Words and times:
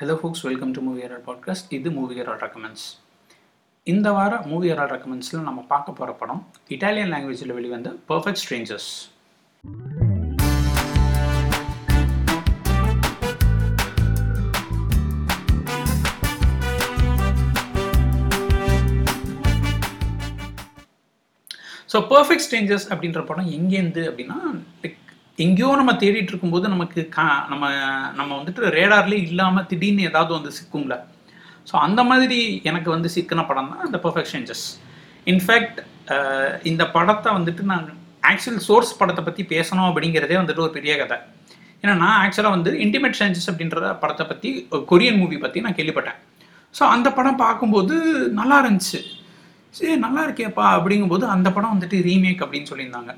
Hello 0.00 0.14
folks 0.14 0.44
welcome 0.46 0.70
to 0.72 0.80
Movie 0.80 1.00
Herald 1.00 1.24
podcast 1.26 1.72
இது 1.72 1.88
movie 1.90 2.14
Herald 2.14 2.38
recommends 2.40 2.84
இந்த 3.86 4.12
வார 4.12 4.38
movie 4.46 4.68
ஹெரால் 4.70 4.92
ரெக்கமெண்ட்ஸில் 4.92 5.42
நம்ம 5.42 5.64
பார்க்க 5.68 5.92
போகிற 5.92 6.12
படம் 6.12 6.40
இட்டாலியன் 6.68 7.12
லாங்குவேஜில் 7.14 7.52
வெளிவந்த 7.52 7.90
Perfect 8.08 8.42
Strangers 8.44 8.90
so 21.88 21.98
Perfect 22.10 22.44
Strangers 22.44 22.88
அப்படின்ற 22.88 23.26
படம் 23.26 23.48
எங்கேருந்து 23.50 24.02
அப்படின்னா 24.08 24.36
லைக் 24.82 24.96
எங்கேயோ 25.44 25.70
நம்ம 25.80 25.92
தேடிட்டு 26.02 26.32
இருக்கும்போது 26.32 26.66
நமக்கு 26.74 27.00
கா 27.16 27.26
நம்ம 27.50 27.64
நம்ம 28.18 28.30
வந்துட்டு 28.38 28.70
ரேடார்லேயே 28.76 29.22
இல்லாமல் 29.30 29.66
திடீர்னு 29.70 30.08
ஏதாவது 30.10 30.32
வந்து 30.38 30.50
சிக்கும்ல. 30.58 30.94
ஸோ 31.68 31.74
அந்த 31.86 32.00
மாதிரி 32.10 32.38
எனக்கு 32.70 32.88
வந்து 32.94 33.08
சிக்கின 33.14 33.44
படம் 33.50 33.70
தான் 33.72 33.86
இந்த 33.88 33.98
பர்ஃபெக்ட் 34.04 34.32
சேஞ்சஸ் 34.34 34.64
இன்ஃபேக்ட் 35.32 35.78
இந்த 36.70 36.82
படத்தை 36.96 37.30
வந்துட்டு 37.38 37.64
நான் 37.72 37.86
ஆக்சுவல் 38.30 38.60
சோர்ஸ் 38.68 38.98
படத்தை 39.00 39.22
பற்றி 39.28 39.42
பேசணும் 39.54 39.88
அப்படிங்கிறதே 39.90 40.36
வந்துட்டு 40.40 40.64
ஒரு 40.66 40.74
பெரிய 40.78 40.94
கதை. 41.02 41.18
ஏன்னா 41.82 41.94
நான் 42.02 42.18
ஆக்சுவலாக 42.24 42.56
வந்து 42.56 42.70
இன்டிமேட் 42.84 43.18
சேஞ்சஸ் 43.20 43.48
அப்படின்ற 43.50 43.92
படத்தை 44.02 44.24
பற்றி 44.30 44.48
கொரியன் 44.90 45.20
மூவி 45.20 45.36
பற்றி 45.44 45.64
நான் 45.66 45.78
கேள்விப்பட்டேன். 45.78 46.18
ஸோ 46.74 46.82
அந்த 46.94 47.08
படம் 47.18 47.40
பார்க்கும்போது 47.44 47.94
நல்லா 48.40 48.56
இருந்துச்சு. 48.62 49.00
சரி 49.78 49.94
நல்லா 50.04 50.22
இருக்கேப்பா 50.26 50.66
அப்படிங்கும்போது 50.76 51.24
அந்த 51.34 51.48
படம் 51.56 51.74
வந்துட்டு 51.74 51.98
ரீமேக் 52.08 52.44
அப்படின்னு 52.44 52.70
சொல்லியிருந்தாங்க. 52.72 53.12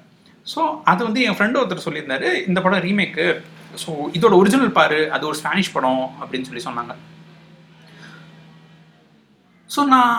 ஸோ 0.47 0.61
அது 0.91 1.01
வந்து 1.07 1.23
என் 1.29 1.37
ஃப்ரெண்டு 1.39 1.59
ஒருத்தர் 1.61 1.87
சொல்லியிருந்தாரு 1.87 2.29
இந்த 2.49 2.59
படம் 2.65 2.85
ரீமேக்கு 2.89 3.27
ஸோ 3.83 3.91
இதோட 4.19 4.35
ஒரிஜினல் 4.43 4.77
பாரு 4.79 5.01
அது 5.17 5.25
ஒரு 5.31 5.37
ஸ்பானிஷ் 5.41 5.75
படம் 5.75 6.05
அப்படின்னு 6.21 6.49
சொல்லி 6.49 6.65
சொன்னாங்க. 6.69 6.95
ஸோ 9.75 9.83
நான் 9.95 10.15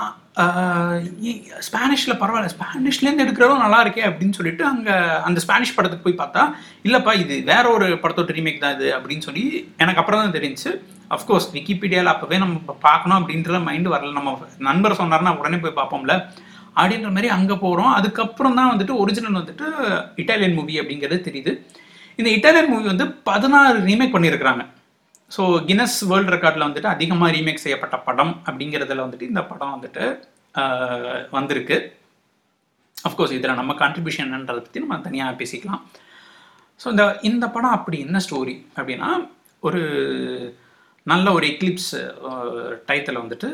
ஸ்பானிஷில் 1.68 2.20
பரவாயில்ல 2.22 2.52
ஸ்பானிஷ்லேருந்து 2.54 3.24
எடுக்கிறதும் 3.26 3.64
நல்லா 3.64 3.80
இருக்கே 3.84 4.04
அப்படின்னு 4.08 4.38
சொல்லிட்டு 4.38 4.64
அங்கே 4.70 4.96
அந்த 5.28 5.40
ஸ்பானிஷ் 5.44 5.76
படத்துக்கு 5.76 6.06
போய் 6.06 6.22
பார்த்தா 6.22 6.44
இல்லைப்பா 6.88 7.14
இது 7.24 7.36
வேற 7.52 7.66
ஒரு 7.76 7.88
படத்தோட 8.04 8.36
ரீமேக் 8.38 8.64
தான் 8.64 8.74
இது 8.78 8.88
அப்படின்னு 8.98 9.26
சொல்லி 9.28 9.44
எனக்கு 9.84 10.02
அப்புறம் 10.04 10.22
தான் 10.24 10.36
தெரிஞ்சு 10.38 10.72
அஃப்கோர்ஸ் 11.18 11.48
விக்கிபீடியாவில் 11.58 12.14
அப்போவே 12.14 12.40
நம்ம 12.44 12.78
பார்க்கணும் 12.88 13.20
அப்படின்ற 13.20 13.60
மைண்டு 13.68 13.94
வரல. 13.96 14.14
நம்ம 14.20 14.34
நண்பர் 14.70 15.00
சொன்னார்னா 15.02 15.34
உடனே 15.42 15.60
போய் 15.66 15.80
பார்ப்போம்ல. 15.82 16.16
அப்படின்ற 16.80 17.10
மாதிரி 17.16 17.30
அங்கே 17.38 17.56
போகிறோம் 17.64 17.92
அதுக்கப்புறம் 17.98 18.58
தான் 18.60 18.72
வந்துட்டு 18.74 18.94
ஒரிஜினல் 19.02 19.40
வந்துட்டு 19.40 19.66
இட்டாலியன் 20.22 20.58
மூவி 20.60 20.76
அப்படிங்கிறது 20.82 21.20
தெரியுது. 21.28 21.52
இந்த 22.20 22.30
இட்டாலியன் 22.38 22.72
மூவி 22.74 22.86
வந்து 22.92 23.08
பதினாறு 23.30 23.78
ரீமேக் 23.90 24.16
பண்ணியிருக்கிறாங்க. 24.16 24.64
ஸோ 25.36 25.44
கினஸ் 25.70 25.98
வேர்ல்டு 26.12 26.34
ரெக்கார்டில் 26.36 26.68
வந்துட்டு 26.68 26.94
அதிகமாக 26.96 27.34
ரீமேக் 27.36 27.64
செய்யப்பட்ட 27.66 27.98
படம் 28.08 28.34
அப்படிங்கிறதுல 28.48 29.06
வந்துட்டு 29.06 29.30
இந்த 29.32 29.44
படம் 29.52 29.76
வந்துட்டு 29.76 30.04
வந்திருக்கு. 31.38 31.78
அஃப்கோர்ஸ் 33.08 33.38
இதில் 33.38 33.60
நம்ம 33.60 33.72
கான்ட்ரிபியூஷன் 33.84 34.28
என்னன்றதை 34.28 34.62
பற்றி 34.66 34.84
நம்ம 34.84 34.98
தனியாக 35.08 35.38
பேசிக்கலாம். 35.40 35.82
ஸோ 36.82 36.88
இந்த 36.94 37.06
இந்த 37.30 37.46
படம் 37.56 37.76
அப்படி 37.78 37.98
என்ன 38.06 38.20
ஸ்டோரி 38.26 38.56
அப்படின்னா 38.78 39.10
ஒரு 39.68 39.82
நல்ல 41.12 41.28
ஒரு 41.38 41.46
எக்லிப்ஸ் 41.54 41.92
டயத்தில் 42.88 43.22
வந்துட்டு 43.22 43.50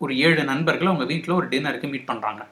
ஒரு 0.00 0.12
ஏழு 0.26 0.42
நண்பர்கள் 0.52 0.90
அவங்க 0.92 1.06
வீட்டில் 1.12 1.38
ஒரு 1.40 1.46
டின்னருக்கு 1.52 1.92
மீட் 1.92 2.10
பண்ணுறாங்க 2.10 2.42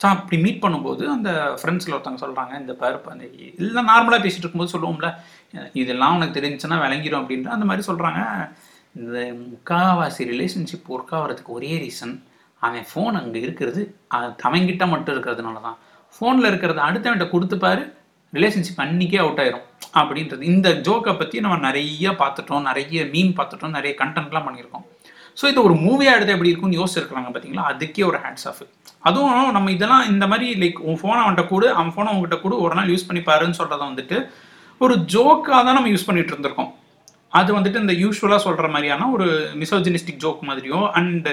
ஸோ 0.00 0.06
அப்படி 0.14 0.36
மீட் 0.44 0.62
பண்ணும்போது 0.62 1.04
அந்த 1.14 1.30
ஃப்ரெண்ட்ஸில் 1.60 1.94
ஒருத்தவங்க 1.94 2.22
சொல்கிறாங்க 2.24 2.52
இந்த 2.62 2.72
பருப்பு 2.82 3.12
அந்த 3.14 3.24
இல்லை 3.62 3.82
நார்மலாக 3.90 4.20
பேசிகிட்டு 4.24 4.44
இருக்கும்போது 4.44 4.74
சொல்லுவோம்ல 4.74 5.08
இதெல்லாம் 5.80 6.16
உனக்கு 6.18 6.36
தெரிஞ்சுன்னா 6.38 6.78
விளங்கிடும் 6.84 7.20
அப்படின்ற 7.22 7.50
அந்த 7.56 7.66
மாதிரி 7.70 7.84
சொல்கிறாங்க 7.90 8.20
இந்த 8.94 9.18
முக்காவாசி 9.42 10.22
ரிலேஷன்ஷிப் 10.32 10.88
ஒர்க் 10.94 11.14
ஆகிறதுக்கு 11.18 11.56
ஒரே 11.58 11.72
ரீசன் 11.84 12.14
அவன் 12.60 12.86
ஃபோன் 12.90 13.18
அங்கே 13.20 13.40
இருக்கிறது 13.46 13.82
அது 14.16 14.26
தவங்கிட்ட 14.42 14.84
மட்டும் 14.92 15.14
இருக்கிறதுனால 15.14 15.60
தான். 15.66 15.76
ஃபோனில் 16.14 16.48
இருக்கிறத 16.50 16.80
அடுத்தவன்கிட்ட 16.86 17.28
கொடுத்துப்பாரு 17.34 17.82
ரிலேஷன்ஷிப் 18.32 18.82
அன்றைக்கே 18.84 19.20
அவுட் 19.24 19.40
ஆயிரும். 19.42 19.66
அப்படின்றது 20.00 20.42
இந்த 20.54 20.68
ஜோக்கை 20.86 21.12
பற்றி 21.20 21.36
நம்ம 21.44 21.56
நிறைய 21.68 22.10
பார்த்துட்டோம் 22.22 22.66
நிறைய 22.70 23.04
மீன் 23.14 23.36
பார்த்துட்டோம் 23.38 23.76
நிறைய 23.78 23.92
கண்டென்ட்லாம் 24.02 24.46
பண்ணியிருக்கோம். 24.48 24.86
ஸோ 25.36 25.44
இது 25.52 25.58
ஒரு 25.62 25.74
மூவியாக 25.84 26.16
எடுத்து 26.16 26.34
எப்படி 26.34 26.50
இருக்கும்னு 26.50 26.78
யோசிச்சிருக்கிறாங்க 26.80 27.30
பார்த்தீங்களா 27.34 27.64
அதுக்கே 27.70 28.04
ஒரு 28.10 28.18
ஹேண்ட்ஸ் 28.24 28.46
ஆஃப் 28.50 28.62
அதுவும் 29.08 29.52
நம்ம 29.56 29.70
இதெல்லாம் 29.70 30.04
இந்த 30.12 30.26
மாதிரி 30.26 30.46
லைக் 30.62 30.80
உன் 30.88 30.98
ஃபோனை 31.00 31.20
அவன்கிட்ட 31.24 31.44
கூடு 31.48 31.66
அவன் 31.74 31.92
ஃபோனை 31.94 32.10
உங்ககிட்ட 32.14 32.38
கூடு 32.42 32.56
ஒரு 32.64 32.74
நாள் 32.74 32.92
யூஸ் 32.94 33.08
பண்ணி 33.08 33.22
பாருன்னு 33.28 33.58
சொல்கிறத 33.60 33.82
வந்துட்டு 33.90 34.18
ஒரு 34.80 34.94
ஜோக்காக 35.14 35.62
தான் 35.66 35.76
நம்ம 35.78 35.90
யூஸ் 35.94 36.06
பண்ணிட்டு 36.08 36.32
இருந்திருக்கோம். 36.32 36.70
அது 37.38 37.50
வந்துட்டு 37.56 37.80
இந்த 37.80 37.94
யூஸ்வலாக 38.02 38.40
சொல்கிற 38.44 38.68
மாதிரியான 38.68 39.08
ஒரு 39.10 39.26
மிசோஜினிஸ்டிக் 39.62 40.22
ஜோக் 40.24 40.40
மாதிரியோ 40.50 40.78
அண்ட் 41.00 41.28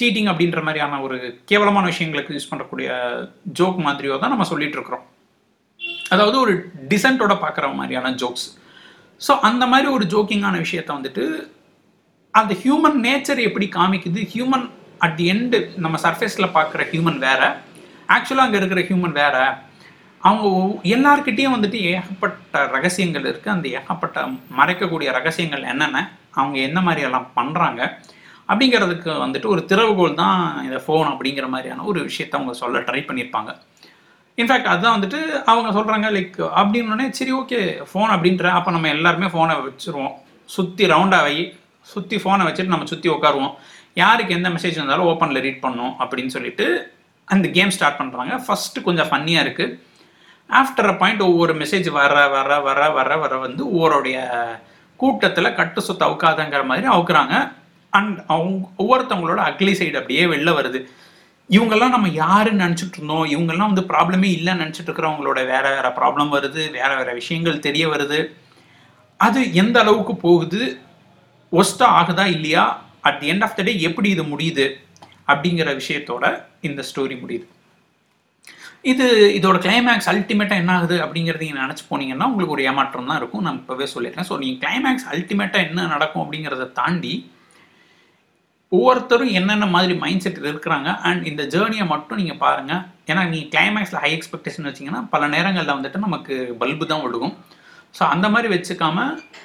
சீட்டிங் 0.00 0.28
அப்படின்ற 0.32 0.60
மாதிரியான 0.62 1.00
ஒரு 1.00 1.16
கேவலமான 1.50 1.84
விஷயங்களுக்கு 1.92 2.34
யூஸ் 2.36 2.50
பண்ணக்கூடிய 2.50 2.88
ஜோக் 3.60 3.78
மாதிரியோ 3.86 4.18
தான் 4.18 4.32
நம்ம 4.34 4.44
சொல்லிட்டு 4.44 4.76
இருக்கிறோம். 4.78 5.04
அதாவது 6.10 6.36
ஒரு 6.40 6.52
டிசென்ட்டோட 6.92 7.34
பார்க்குற 7.44 7.66
மாதிரியான 7.74 8.12
ஜோக்ஸ் 8.22 8.46
ஸோ 9.20 9.32
அந்த 9.48 9.66
மாதிரி 9.66 9.88
ஒரு 9.96 10.04
ஜோக்கிங்கான 10.04 10.56
விஷயத்த 10.64 10.90
வந்துட்டு 10.98 11.24
அந்த 12.34 12.52
ஹியூமன் 12.62 12.98
நேச்சர் 13.06 13.40
எப்படி 13.48 13.66
காமிக்குது? 13.76 14.20
ஹியூமன் 14.32 14.66
அட் 15.04 15.16
தி 15.16 15.24
எண்டு 15.32 15.58
நம்ம 15.84 15.96
சர்ஃபேஸில் 16.04 16.54
பார்க்குற 16.56 16.82
ஹியூமன் 16.90 17.18
வேற. 17.28 17.40
ஆக்சுவலாக 18.16 18.46
அங்கே 18.46 18.58
இருக்கிற 18.60 18.80
ஹியூமன் 18.88 19.16
வேற. 19.22 19.36
அவங்க 20.22 20.46
எல்லார்கிட்டேயும் 20.96 21.54
வந்துட்டு 21.56 21.80
ஏகப்பட்ட 21.92 22.62
ரகசியங்கள் 22.76 23.26
இருக்குது 23.30 23.54
அந்த 23.54 23.66
ஏகப்பட்ட 23.78 24.24
மறைக்கக்கூடிய 24.58 25.08
ரகசியங்கள் 25.18 25.68
என்னென்ன 25.72 25.98
அவங்க 26.40 26.56
என்ன 26.68 26.78
மாதிரியெல்லாம் 26.86 27.28
பண்ணுறாங்க 27.38 27.80
அப்படிங்கிறதுக்கு 28.50 29.10
வந்துட்டு 29.24 29.48
ஒரு 29.54 29.62
திறவுகோல் 29.70 30.20
தான் 30.22 30.38
இந்த 30.66 30.78
ஃபோன் 30.84 31.08
அப்படிங்கிற 31.12 31.46
மாதிரியான 31.54 31.84
ஒரு 31.84 32.00
விஷயத்த 32.08 32.38
அவங்க 32.38 32.54
சொல்ல 32.62 32.78
ட்ரை 32.88 33.00
பண்ணியிருப்பாங்க. 33.08 33.50
இன்ஃபேக்ட் 34.38 34.72
அதுதான் 34.72 34.96
வந்துட்டு 34.96 35.20
அவங்க 35.52 35.70
சொல்கிறாங்க 35.78 36.08
லைக் 36.16 36.40
அப்படின்னோடனே 36.60 37.06
சரி 37.18 37.32
ஓகே 37.40 37.60
ஃபோன் 37.90 38.10
அப்படின்ற 38.14 38.48
அப்போ 38.58 38.70
நம்ம 38.70 38.88
எல்லாருமே 38.96 39.28
ஃபோனை 39.34 39.56
வச்சுருவோம். 39.66 40.14
சுற்றி 40.48 40.84
ரவுண்டாக 40.92 41.26
சுற்றி 41.92 42.16
ஃபோனை 42.22 42.46
வச்சுட்டு 42.48 42.74
நம்ம 42.74 42.88
சுற்றி 42.92 43.08
உட்காருவோம் 43.16 43.52
யாருக்கு 44.02 44.36
எந்த 44.38 44.48
மெசேஜ் 44.48 44.80
வந்தாலும் 44.82 45.08
ஓப்பனில் 45.10 45.44
ரீட் 45.46 45.64
பண்ணோம் 45.66 45.94
அப்படின்னு 46.02 46.34
சொல்லிட்டு 46.36 46.66
அந்த 47.28 47.46
கேம் 47.56 47.74
ஸ்டார்ட் 47.76 48.00
பண்ணுறாங்க 48.00 48.34
ஃபஸ்ட்டு 48.46 48.84
கொஞ்சம் 48.88 49.08
ஃபன்னியாக 49.10 49.44
இருக்குது 49.46 49.76
ஆஃப்டர் 50.50 50.90
அ 50.92 50.96
பாயிண்ட் 51.00 51.22
ஒவ்வொரு 51.30 51.54
மெசேஜ் 51.62 51.88
வர 51.98 52.14
வர 52.34 52.52
வர 52.66 52.82
வர 52.98 53.16
வர 53.22 53.36
வந்து 53.46 53.62
ஒவ்வொருடைய 53.76 54.18
கூட்டத்தில் 55.00 55.56
கட்டு 55.58 55.80
சொத்து 55.86 56.04
அவுக்காதங்கிற 56.06 56.62
மாதிரி 56.70 56.86
அவுக்குறாங்க. 56.94 57.34
அண்ட் 57.92 58.16
அவங்க 58.34 58.68
ஒவ்வொருத்தவங்களோட 58.82 59.40
அக்லி 59.50 59.72
சைடு 59.80 59.98
அப்படியே 60.00 60.24
வெளில 60.26 60.50
வருது. 60.58 60.80
இவங்கெல்லாம் 61.50 61.94
நம்ம 61.96 62.08
யாருன்னு 62.24 62.64
நினச்சிட்டு 62.64 62.98
இருந்தோம். 62.98 63.26
இவங்கெல்லாம் 63.34 63.70
வந்து 63.72 63.84
ப்ராப்ளமே 63.92 64.28
இல்லைன்னு 64.38 64.62
நினச்சிட்டு 64.64 64.90
இருக்கிறவங்களோட 64.90 65.40
வேற 65.52 65.64
வேற 65.76 65.88
ப்ராப்ளம் 66.00 66.32
வருது. 66.36 66.62
வேற 66.78 66.90
வேற 66.96 67.10
விஷயங்கள் 67.12 67.64
தெரிய 67.68 67.84
வருது. 67.88 68.18
அது 69.20 69.40
எந்த 69.62 69.76
அளவுக்கு 69.80 70.14
போகுது? 70.26 70.60
ஒஸ்டா 71.52 71.86
ஆகுதா 72.00 72.24
இல்லையா? 72.36 72.64
At 73.08 73.18
the 73.20 73.28
end 73.32 73.44
of 73.46 73.56
the 73.58 73.62
day 73.68 73.72
எப்படி 73.88 74.08
இது 74.16 74.24
முடியுது? 74.32 74.66
அப்படிங்கிற 75.32 75.70
விஷயத்தோட 75.80 76.24
இந்த 76.68 76.80
ஸ்டோரி 76.90 77.16
முடியுது. 77.22 77.46
இது 78.92 79.06
இதோட 79.38 79.56
கிளைமேக்ஸ் 79.64 80.10
அல்டிமேட்டாக 80.12 80.62
என்ன 80.62 80.72
ஆகுது 80.78 80.96
அப்படிங்கிறது 81.04 81.46
நீங்கள் 81.46 81.64
நினச்சி 81.64 81.84
போனீங்கன்னா 81.88 82.28
உங்களுக்கு 82.30 82.54
ஒரு 82.56 82.66
ஏமாற்றம் 82.70 83.10
தான் 83.10 83.20
இருக்கும். 83.20 83.44
நான் 83.46 83.58
இப்போவே 83.62 83.86
சொல்லிடுறேன். 83.94 84.28
ஸோ 84.30 84.36
நீங்கள் 84.42 84.60
கிளைமேக்ஸ் 84.64 85.08
அல்டிமேட்டாக 85.12 85.66
என்ன 85.68 85.86
நடக்கும் 85.94 86.22
அப்படிங்கிறத 86.24 86.68
தாண்டி 86.80 87.14
ஒவ்வொருத்தரும் 88.72 89.34
என்னென்ன 89.38 89.66
மாதிரி 89.74 89.92
மைண்ட் 90.02 90.24
செட் 90.24 90.40
இருக்கிறாங்க 90.50 90.88
அண்ட் 91.08 91.22
இந்த 91.30 91.42
ஜேர்னியை 91.52 91.84
மட்டும் 91.92 92.18
நீங்கள் 92.20 92.40
பாருங்கள் 92.42 92.82
ஏன்னா 93.10 93.22
நீங்கள் 93.30 93.52
கிளைமேக்ஸில் 93.54 94.00
ஹை 94.02 94.10
எக்ஸ்பெக்டேஷன் 94.16 94.68
வச்சிங்கன்னா 94.68 95.00
பல 95.14 95.28
நேரங்களில் 95.34 95.76
வந்துட்டு 95.76 96.00
நமக்கு 96.06 96.34
பல்பு 96.62 96.86
தான் 96.90 97.04
விழுகும் 97.04 97.34
ஸோ 97.94 98.02
அந்த 98.14 98.26
மாதிரி 98.32 98.48
வச்சுக்காம 98.54 98.98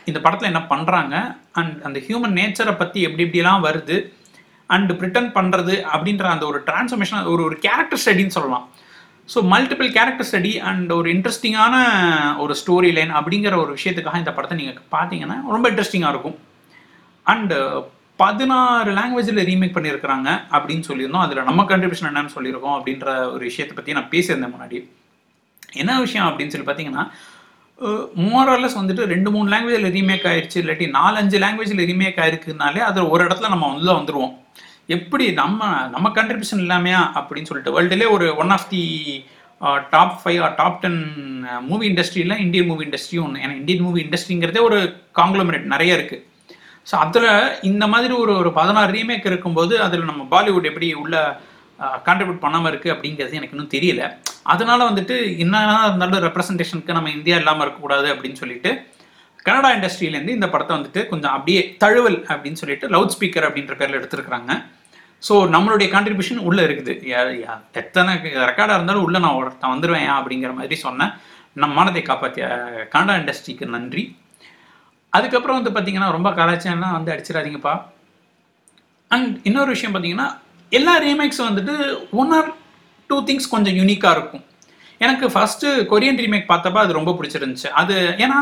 இந்த 0.09 0.19
படத்தில் 0.25 0.51
என்ன 0.51 0.61
பண்ணுறாங்க 0.73 1.15
அண்ட் 1.59 1.77
அந்த 1.87 1.99
ஹியூமன் 2.07 2.37
நேச்சரை 2.39 2.73
பற்றி 2.81 2.99
எப்படி 3.07 3.23
எப்படிலாம் 3.25 3.65
வருது? 3.67 3.97
அண்ட் 4.73 4.91
பிரிட்டன் 4.99 5.31
பண்ணுறது 5.37 5.73
அப்படின்ற 5.93 6.25
அந்த 6.33 6.45
ஒரு 6.51 6.59
டிரான்ஸ்ஃபர்மேஷன் 6.67 7.29
ஒரு 7.33 7.41
ஒரு 7.47 7.55
கேரக்டர் 7.65 8.01
ஸ்டடின்னு 8.03 8.35
சொல்லலாம். 8.37 8.65
So 9.33 9.39
multiple 9.53 9.89
character 9.97 10.27
study 10.29 10.53
and 10.69 10.91
ஒரு 10.99 11.07
இன்ட்ரெஸ்டிங்கான 11.15 11.75
ஒரு 12.43 12.53
ஸ்டோரி 12.61 12.89
லைன் 12.97 13.13
அப்படிங்கிற 13.19 13.53
ஒரு 13.63 13.71
விஷயத்துக்காக 13.77 14.21
இந்த 14.23 14.31
படத்தை 14.37 14.55
நீங்கள் 14.61 14.79
பார்த்தீங்கன்னா 14.95 15.37
ரொம்ப 15.55 15.67
இன்ட்ரெஸ்டிங்காக 15.71 16.13
இருக்கும். 16.15 16.37
அண்டு 17.33 17.57
பதினாறு 18.21 18.89
லாங்குவேஜில் 18.97 19.45
ரீமேக் 19.49 19.75
பண்ணியிருக்கிறாங்க 19.75 20.29
அப்படின்னு 20.55 20.83
சொல்லியிருந்தோம். 20.89 21.25
அதில் 21.25 21.47
நம்ம 21.49 21.61
கண்ட்ரிபியூஷன் 21.71 22.09
என்னன்னு 22.09 22.35
சொல்லியிருக்கோம் 22.35 22.75
அப்படின்ற 22.77 23.07
ஒரு 23.35 23.43
விஷயத்தை 23.49 23.75
பற்றி 23.77 23.97
நான் 23.99 24.11
பேசியிருந்தேன் 24.15 24.53
முன்னாடி. 24.55 24.79
என்ன 25.81 25.91
விஷயம் 26.05 26.27
அப்படின்னு 26.29 26.53
சொல்லி 26.53 26.67
பார்த்தீங்கன்னா 26.67 27.05
மோரலஸ் 28.23 28.79
வந்துட்டு 28.79 29.03
ரெண்டு 29.05 29.31
மூணு 29.31 29.51
லாங்குவேஜில் 29.51 29.93
ரீமேக் 29.97 30.27
ஆயிடுச்சு 30.27 30.57
இல்லாட்டி 30.61 30.87
நாலஞ்சு 30.91 31.37
லாங்குவேஜில் 31.37 31.85
ரீமேக் 31.85 32.19
ஆயிருக்குனாலே 32.19 32.79
அது 32.79 33.09
ஒரு 33.09 33.23
இடத்துல 33.23 33.49
நம்ம 33.49 33.69
உள்ளே 33.73 33.93
வந்துடுவோம் 33.93 34.33
எப்படி 34.87 35.25
நம்ம 35.33 35.67
நம்ம 35.89 36.07
கண்ட்ரிபியூஷன் 36.09 36.63
இல்லாமையா 36.63 37.01
அப்படின்னு 37.15 37.45
சொல்லிட்டு 37.45 37.71
வேர்ல்டுலே 37.71 38.09
ஒரு 38.09 38.35
one 38.35 38.49
of 38.49 38.69
the 38.69 38.83
top 39.89 40.15
five 40.21 40.41
or 40.41 40.55
top 40.55 40.79
ten 40.81 41.01
movie 41.61 41.85
இண்டஸ்ட்ரியில் 41.89 42.39
இந்தியன் 42.39 42.67
மூவி 42.67 42.83
இண்டஸ்ட்ரியும் 42.85 43.25
ஒன்று 43.25 43.41
ஏன்னா 43.41 43.55
இந்தியன் 43.55 43.83
மூவி 43.83 44.01
இண்டஸ்ட்ரிங்கிறதே 44.03 44.59
ஒரு 44.59 44.79
காங்க்ளோமரேட் 45.19 45.65
நிறைய 45.65 45.97
இருக்குது 45.97 46.23
ஸோ 46.87 46.95
அதில் 46.95 47.29
இந்த 47.61 47.87
மாதிரி 47.87 48.13
ஒரு 48.13 48.33
ஒரு 48.37 48.51
பதினாறு 48.51 48.91
ரீமேக் 48.91 49.25
இருக்கும்போது 49.25 49.79
அதில் 49.79 50.03
நம்ம 50.03 50.23
பாலிவுட் 50.31 50.65
எப்படி 50.65 50.93
உள்ள 50.93 51.15
கான்ட்ரிபியூட் 52.05 52.43
பண்ணாமல் 52.45 52.71
இருக்குது 52.71 52.93
அப்படிங்கிறது 52.93 53.33
எனக்கு 53.33 53.55
இன்னும் 53.57 53.73
தெரியல. 53.73 54.03
அதனால 54.43 54.89
வந்துட்டு 54.89 55.37
என்னதான் 55.37 55.87
இருந்தாலும் 55.87 56.31
ரெப்ரசன்டேஷனுக்கு 56.31 56.91
நம்ம 56.91 57.09
இந்தியா 57.09 57.37
இல்லாமல் 57.37 57.61
இருக்கக்கூடாது 57.61 58.15
அப்படின்னு 58.15 58.33
சொல்லிட்டு 58.33 58.87
கனடா 59.43 59.69
இண்டஸ்ட்ரியிலேருந்து 59.69 60.27
இந்த 60.27 60.49
படத்தை 60.49 60.77
வந்துட்டு 60.77 61.07
கொஞ்சம் 61.07 61.31
அப்படியே 61.31 61.75
தழுவல் 61.77 62.21
அப்படின்னு 62.21 62.53
சொல்லிட்டு 62.53 62.89
லவுட் 62.89 63.11
ஸ்பீக்கர் 63.19 63.49
அப்படின்ற 63.49 63.75
பேரில் 63.75 63.99
எடுத்திருக்கிறாங்க. 63.99 64.65
ஸோ 65.29 65.31
நம்மளுடைய 65.31 65.87
கான்ட்ரிபியூஷன் 65.87 66.37
உள்ளே 66.37 66.63
இருக்குது. 66.65 67.13
யா- 67.13 67.61
எத்தனை 67.73 68.13
ரெக்கார்டாக 68.15 68.73
இருந்தாலும் 68.73 69.03
உள்ளே 69.03 69.19
நான் 69.19 69.33
ஒருத்தன் 69.33 69.79
வந்துடுவேன் 69.79 70.11
அப்படிங்கிற 70.11 70.53
மாதிரி 70.53 70.75
சொன்னேன். 70.75 71.11
நம்ம 71.53 71.75
மானத்தை 71.75 72.01
காப்பாற்றிய 72.01 72.47
கனடா 72.89 73.13
இண்டஸ்ட்ரிக்கு 73.13 73.65
நன்றி. 73.65 74.17
அதுக்கப்புறம் 75.09 75.61
வந்து 75.61 75.81
பார்த்தீங்கன்னா 75.81 76.11
ரொம்ப 76.11 76.29
கலாச்சாரம்லாம் 76.29 76.91
வந்து 76.91 77.13
அடிச்சிடாதீங்கப்பா. 77.13 77.81
அண்ட் 79.07 79.39
இன்னொரு 79.43 79.67
விஷயம் 79.67 80.03
பார்த்தீங்கன்னா 80.03 80.39
எல்லா 80.69 81.01
ரீமேக்ஸும் 81.01 81.47
வந்துட்டு 81.49 82.03
ஒன் 82.11 82.31
ஆர் 82.31 82.53
டூ 83.13 83.21
திங்ஸ் 83.29 83.53
கொஞ்சம் 83.55 83.77
யூனிக்காக 83.81 84.15
இருக்கும். 84.17 84.45
எனக்கு 85.05 85.25
ஃபஸ்ட்டு 85.35 85.69
கொரியன் 85.93 86.19
ரீமேக் 86.23 86.51
பார்த்தப்ப 86.51 86.77
அது 86.85 86.99
ரொம்ப 86.99 87.11
பிடிச்சிருந்துச்சு. 87.19 87.69
அது 87.81 87.95
ஏன்னா 88.25 88.37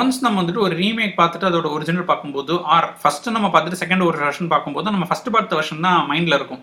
ஒன்ஸ் 0.00 0.18
நம்ம 0.24 0.36
வந்துட்டு 0.40 0.62
ஒரு 0.66 0.74
ரீமேக் 0.80 1.12
பார்த்துட்டு 1.18 1.46
அதோட 1.48 1.68
ஒரிஜினல் 1.76 2.06
பார்க்கும்போது 2.08 2.54
ஆர் 2.74 2.86
ஃபஸ்ட்டு 3.02 3.34
நம்ம 3.34 3.48
பார்த்துட்டு 3.52 3.80
செகண்ட் 3.82 4.04
ஒரு 4.08 4.18
வெர்ஷன் 4.22 4.50
பார்க்கும்போது 4.52 4.92
நம்ம 4.94 5.06
ஃபஸ்ட்டு 5.10 5.32
பார்த்த 5.34 5.58
வெர்ஷன் 5.58 5.84
தான் 5.86 6.00
மைண்டில் 6.10 6.36
இருக்கும். 6.38 6.62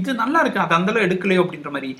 இது 0.00 0.10
நல்லா 0.20 0.38
இருக்கு. 0.42 0.60
அது 0.64 0.74
அந்தளவு 0.78 1.04
எடுக்கலையோ 1.06 1.42
அப்படின்ற 1.44 1.70
மாதிரி. 1.74 1.90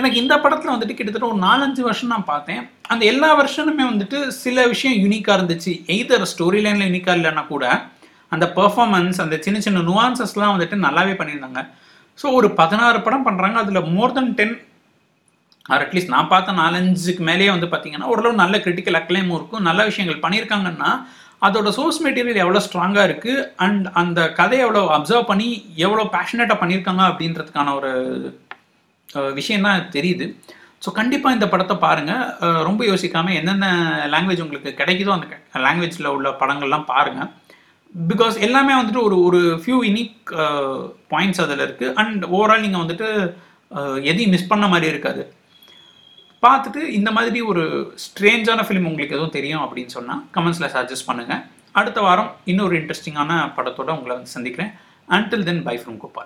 எனக்கு 0.00 0.16
இந்த 0.22 0.34
படத்தில் 0.44 0.72
வந்துட்டு 0.74 0.96
கிட்டத்தட்ட 0.98 1.26
ஒரு 1.32 1.38
நாலஞ்சு 1.46 1.82
வருஷம் 1.88 2.12
நான் 2.14 2.28
பார்த்தேன். 2.32 2.62
அந்த 2.92 3.02
எல்லா 3.12 3.30
வருஷனுமே 3.40 3.84
வந்துட்டு 3.92 4.20
சில 4.42 4.66
விஷயம் 4.72 4.98
யூனிக்காக 5.04 5.36
இருந்துச்சு. 5.38 5.72
எய்தர் 5.96 6.26
ஸ்டோரி 6.32 6.60
லைனில் 6.66 6.88
யூனிக்காக 6.88 7.18
இல்லைன்னா 7.20 7.44
கூட 7.52 7.66
அந்த 8.34 8.46
பெர்ஃபார்மன்ஸ் 8.58 9.20
அந்த 9.24 9.38
சின்ன 9.46 9.58
சின்ன 9.66 9.84
நுவான்சஸ்லாம் 9.90 10.54
வந்துட்டு 10.54 10.78
நல்லாவே 10.86 11.14
பண்ணியிருந்தாங்க. 11.20 11.62
ஸோ 12.18 12.26
ஒரு 12.38 12.48
பதினாறு 12.60 12.98
படம் 13.06 13.26
பண்ணுறாங்க 13.26 13.58
அதில் 13.62 13.88
more 13.96 14.14
than 14.16 14.34
ten 14.38 14.54
or 15.72 15.82
at least 15.84 16.14
நான் 16.14 16.30
பார்த்த 16.32 16.54
நாலஞ்சுக்கு 16.62 17.22
மேலேயே 17.28 17.50
வந்து 17.54 17.68
பார்த்தீங்கன்னா 17.72 18.08
ஓரளவு 18.12 18.40
நல்ல 18.42 18.56
கிரிட்டிக்கல் 18.64 18.98
அக்ளைமும் 19.00 19.36
இருக்கும். 19.38 19.66
நல்ல 19.68 19.80
விஷயங்கள் 19.90 20.24
பண்ணியிருக்காங்கன்னா 20.24 20.90
அதோட 21.46 21.68
சோர்ஸ் 21.76 22.00
மெட்டீரியல் 22.04 22.42
எவ்வளோ 22.42 22.60
ஸ்ட்ராங்காக 22.66 23.06
இருக்குது 23.08 23.44
அண்ட் 23.64 23.86
அந்த 24.00 24.20
கதையை 24.38 24.62
எவ்வளோ 24.66 24.82
அப்சர்வ் 24.96 25.30
பண்ணி 25.30 25.48
எவ்வளோ 25.86 26.04
பேஷனேட்டாக 26.16 26.58
பண்ணியிருக்காங்க 26.60 27.02
அப்படின்றதுக்கான 27.10 27.74
ஒரு 27.78 27.90
விஷயம் 29.38 29.66
தான் 29.68 29.88
தெரியுது. 29.96 30.26
ஸோ 30.84 30.90
கண்டிப்பாக 30.98 31.36
இந்த 31.36 31.46
படத்தை 31.52 31.74
பாருங்கள் 31.84 32.62
ரொம்ப 32.68 32.80
யோசிக்காமல் 32.90 33.38
என்னென்ன 33.40 33.66
லாங்குவேஜ் 34.14 34.44
உங்களுக்கு 34.44 34.70
கிடைக்குதோ 34.80 35.14
அந்த 35.16 35.26
லாங்குவேஜில் 35.66 36.14
உள்ள 36.16 36.30
படங்கள்லாம் 36.42 36.88
பாருங்கள் 36.92 37.30
பிகாஸ் 37.94 38.36
எல்லாமே 38.46 38.72
வந்துட்டு 38.78 39.02
ஒரு 39.08 39.16
ஒரு 39.26 39.40
ஃபியூ 39.62 39.78
யூனிக் 39.88 40.30
பாயிண்ட்ஸ் 41.12 41.42
அதில் 41.44 41.64
இருக்குது 41.66 41.94
அண்ட் 42.02 42.22
ஓவரால் 42.36 42.64
நீங்கள் 42.64 42.82
வந்துட்டு 42.82 43.08
uh, 43.70 43.96
எதையும் 44.10 44.32
மிஸ் 44.34 44.50
பண்ண 44.52 44.64
மாதிரி 44.72 44.86
இருக்காது. 44.92 45.22
பார்த்துட்டு 46.42 46.80
இந்த 46.98 47.10
மாதிரி 47.16 47.40
ஒரு 47.50 47.62
ஸ்ட்ரேஞ்சான 48.04 48.64
ஃபிலிம் 48.66 48.88
உங்களுக்கு 48.90 49.16
எதுவும் 49.16 49.36
தெரியும் 49.36 49.64
அப்படின்னு 49.66 49.94
சொன்னால் 49.96 50.22
கமெண்ட்ஸில் 50.36 50.72
சஜஸ்ட் 50.74 51.08
பண்ணுங்கள் 51.10 51.42
அடுத்த 51.80 52.00
வாரம் 52.06 52.30
இன்னொரு 52.52 52.74
இன்ட்ரெஸ்டிங்கான 52.80 53.38
படத்தோட 53.56 53.90
உங்களை 53.98 54.12
வந்து 54.16 54.34
சந்திக்கிறேன். 54.36 54.72
Until 55.08 55.46
then 55.48 55.64
bye 55.68 55.76
from 55.80 55.98
Gopal 56.02 56.22